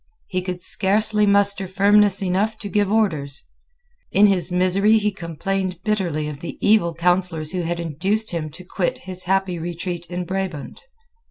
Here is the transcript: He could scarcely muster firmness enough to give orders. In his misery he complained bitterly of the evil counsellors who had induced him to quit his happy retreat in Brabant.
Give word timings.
He 0.29 0.41
could 0.41 0.63
scarcely 0.63 1.27
muster 1.27 1.67
firmness 1.67 2.23
enough 2.23 2.57
to 2.57 2.69
give 2.69 2.91
orders. 2.91 3.43
In 4.11 4.25
his 4.25 4.51
misery 4.51 4.97
he 4.97 5.11
complained 5.11 5.79
bitterly 5.83 6.27
of 6.27 6.39
the 6.39 6.57
evil 6.59 6.95
counsellors 6.95 7.51
who 7.51 7.61
had 7.61 7.79
induced 7.79 8.31
him 8.31 8.49
to 8.49 8.65
quit 8.65 9.03
his 9.03 9.25
happy 9.25 9.59
retreat 9.59 10.07
in 10.07 10.25
Brabant. 10.25 10.81